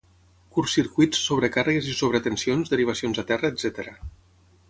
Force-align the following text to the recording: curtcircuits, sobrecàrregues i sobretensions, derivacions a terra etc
curtcircuits, 0.53 1.19
sobrecàrregues 1.25 1.91
i 1.91 1.93
sobretensions, 1.99 2.73
derivacions 2.75 3.23
a 3.23 3.27
terra 3.33 3.55
etc 3.57 3.93